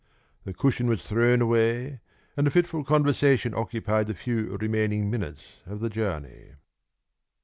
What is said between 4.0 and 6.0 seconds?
the few remaining minutes of the